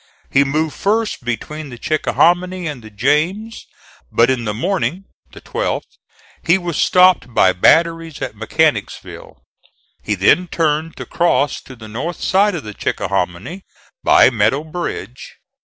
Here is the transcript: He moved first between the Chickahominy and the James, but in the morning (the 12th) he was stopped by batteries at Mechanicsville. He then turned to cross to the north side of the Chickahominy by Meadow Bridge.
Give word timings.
He 0.31 0.43
moved 0.43 0.73
first 0.75 1.23
between 1.23 1.69
the 1.69 1.77
Chickahominy 1.77 2.65
and 2.65 2.83
the 2.83 2.89
James, 2.89 3.67
but 4.11 4.31
in 4.31 4.45
the 4.45 4.53
morning 4.55 5.03
(the 5.33 5.41
12th) 5.41 5.99
he 6.43 6.57
was 6.57 6.77
stopped 6.81 7.35
by 7.35 7.53
batteries 7.53 8.19
at 8.19 8.35
Mechanicsville. 8.35 9.43
He 10.01 10.15
then 10.15 10.47
turned 10.47 10.97
to 10.97 11.05
cross 11.05 11.61
to 11.61 11.75
the 11.75 11.87
north 11.87 12.19
side 12.19 12.55
of 12.55 12.63
the 12.63 12.73
Chickahominy 12.73 13.61
by 14.03 14.31
Meadow 14.31 14.63
Bridge. 14.63 15.35